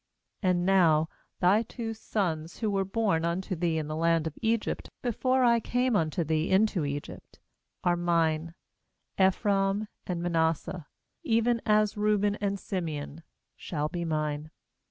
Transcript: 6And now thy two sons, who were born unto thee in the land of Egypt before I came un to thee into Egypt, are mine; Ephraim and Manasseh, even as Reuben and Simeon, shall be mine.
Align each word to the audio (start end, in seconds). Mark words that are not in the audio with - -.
6And 0.43 0.55
now 0.65 1.09
thy 1.41 1.61
two 1.61 1.93
sons, 1.93 2.57
who 2.57 2.71
were 2.71 2.83
born 2.83 3.23
unto 3.23 3.55
thee 3.55 3.77
in 3.77 3.85
the 3.85 3.95
land 3.95 4.25
of 4.25 4.33
Egypt 4.41 4.89
before 5.03 5.43
I 5.43 5.59
came 5.59 5.95
un 5.95 6.09
to 6.09 6.23
thee 6.23 6.49
into 6.49 6.83
Egypt, 6.85 7.37
are 7.83 7.95
mine; 7.95 8.55
Ephraim 9.21 9.87
and 10.07 10.23
Manasseh, 10.23 10.87
even 11.21 11.61
as 11.67 11.97
Reuben 11.97 12.33
and 12.41 12.59
Simeon, 12.59 13.21
shall 13.55 13.89
be 13.89 14.03
mine. 14.03 14.49